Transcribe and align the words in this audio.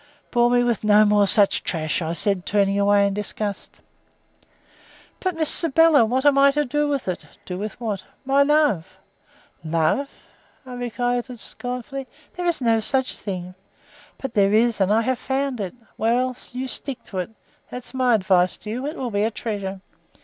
"Bore 0.31 0.49
me 0.49 0.63
with 0.63 0.83
no 0.83 1.05
more 1.05 1.27
such 1.27 1.63
trash," 1.63 2.01
I 2.01 2.13
said, 2.13 2.43
turning 2.43 2.79
away 2.79 3.05
in 3.05 3.13
disgust. 3.13 3.81
"But, 5.19 5.35
Miss 5.35 5.51
Sybylla, 5.51 6.05
what 6.05 6.25
am 6.25 6.39
I 6.39 6.49
to 6.49 6.65
do 6.65 6.87
with 6.87 7.07
it?" 7.07 7.27
"Do 7.45 7.59
with 7.59 7.79
what?" 7.79 8.05
"My 8.25 8.41
love." 8.41 8.97
"Love!" 9.63 10.09
I 10.65 10.73
retorted 10.73 11.37
scornfully. 11.37 12.07
"There 12.35 12.47
is 12.47 12.61
no 12.61 12.79
such 12.79 13.15
thing." 13.15 13.53
"But 14.17 14.33
there 14.33 14.53
is, 14.55 14.81
and 14.81 14.91
I 14.91 15.01
have 15.01 15.19
found 15.19 15.59
it." 15.61 15.75
"Well, 15.99 16.35
you 16.51 16.67
stick 16.67 17.03
to 17.03 17.19
it 17.19 17.29
that's 17.69 17.93
my 17.93 18.15
advice 18.15 18.57
to 18.57 18.71
you. 18.71 18.87
It 18.87 18.95
will 18.97 19.11
be 19.11 19.21
a 19.21 19.29
treasure. 19.29 19.81